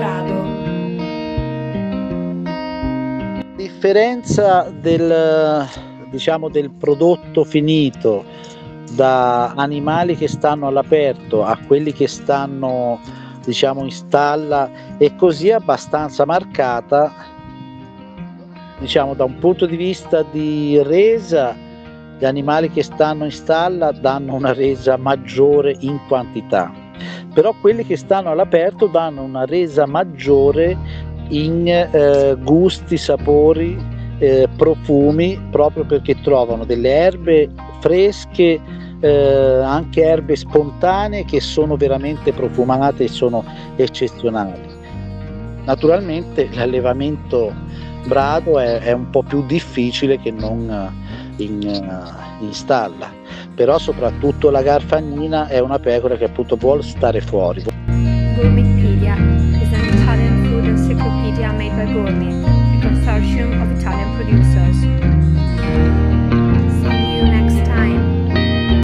Colorado. 0.00 0.48
La 3.36 3.56
differenza 3.56 4.70
del, 4.70 5.68
diciamo, 6.10 6.48
del 6.48 6.70
prodotto 6.70 7.44
finito 7.44 8.24
da 8.92 9.52
animali 9.52 10.16
che 10.16 10.26
stanno 10.26 10.66
all'aperto 10.66 11.44
a 11.44 11.56
quelli 11.66 11.92
che 11.92 12.08
stanno 12.08 12.98
diciamo 13.44 13.84
in 13.84 13.90
stalla 13.90 14.96
è 14.98 15.14
così 15.14 15.50
abbastanza 15.50 16.26
marcata 16.26 17.12
diciamo 18.78 19.14
da 19.14 19.24
un 19.24 19.38
punto 19.38 19.64
di 19.64 19.76
vista 19.76 20.22
di 20.22 20.82
resa 20.82 21.54
gli 22.18 22.24
animali 22.24 22.70
che 22.70 22.82
stanno 22.82 23.24
in 23.24 23.30
stalla 23.30 23.92
danno 23.92 24.34
una 24.34 24.52
resa 24.52 24.96
maggiore 24.96 25.76
in 25.80 26.00
quantità 26.08 26.89
però 27.32 27.54
quelli 27.60 27.84
che 27.84 27.96
stanno 27.96 28.30
all'aperto 28.30 28.86
danno 28.86 29.22
una 29.22 29.44
resa 29.44 29.86
maggiore 29.86 30.76
in 31.28 31.66
eh, 31.68 32.36
gusti, 32.40 32.96
sapori, 32.96 33.78
eh, 34.18 34.48
profumi, 34.56 35.40
proprio 35.50 35.84
perché 35.84 36.20
trovano 36.20 36.64
delle 36.64 36.90
erbe 36.90 37.48
fresche, 37.80 38.60
eh, 39.00 39.62
anche 39.62 40.02
erbe 40.02 40.36
spontanee 40.36 41.24
che 41.24 41.40
sono 41.40 41.76
veramente 41.76 42.32
profumate 42.32 43.04
e 43.04 43.08
sono 43.08 43.44
eccezionali. 43.76 44.78
Naturalmente 45.64 46.48
l'allevamento 46.52 47.52
brado 48.06 48.58
è, 48.58 48.80
è 48.80 48.92
un 48.92 49.10
po' 49.10 49.22
più 49.22 49.44
difficile 49.46 50.18
che 50.18 50.30
non 50.30 50.92
in, 51.36 51.62
in 52.40 52.52
stalla, 52.52 53.10
però 53.54 53.78
soprattutto 53.78 54.50
la 54.50 54.62
garfagnina 54.62 55.48
è 55.48 55.58
una 55.58 55.78
pecora 55.78 56.16
che 56.16 56.24
appunto 56.24 56.56
vuole 56.56 56.82
stare 56.82 57.20
fuori. 57.20 57.64
Gourmetpedia 58.36 59.14
is 59.60 59.72
an 59.72 59.84
Italian 60.00 60.44
food 60.44 60.64
encyclopedia 60.64 61.52
made 61.52 61.74
by 61.74 61.92
Gourmet, 61.92 62.44
a 62.44 62.80
consortium 62.80 63.60